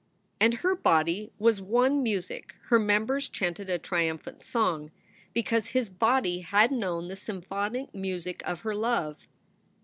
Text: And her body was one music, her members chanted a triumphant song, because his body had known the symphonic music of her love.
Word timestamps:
And 0.39 0.55
her 0.55 0.73
body 0.73 1.31
was 1.37 1.61
one 1.61 2.01
music, 2.01 2.55
her 2.69 2.79
members 2.79 3.29
chanted 3.29 3.69
a 3.69 3.77
triumphant 3.77 4.43
song, 4.43 4.89
because 5.31 5.67
his 5.67 5.89
body 5.89 6.39
had 6.39 6.71
known 6.71 7.07
the 7.07 7.15
symphonic 7.15 7.93
music 7.93 8.41
of 8.43 8.61
her 8.61 8.73
love. 8.73 9.27